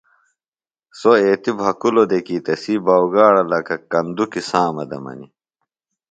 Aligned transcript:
سوۡ 0.99 1.19
ایتیۡ 1.23 1.55
بھکُلوۡ 1.59 2.07
دےۡ 2.09 2.23
کیۡ 2.25 2.41
تسی 2.45 2.75
باؤگاڑہ 2.85 3.41
لکہ 3.51 3.75
کندُکیۡ 3.91 4.47
سامہ 4.49 4.83
دےۡ 4.89 5.01
منیۡ 5.03 5.31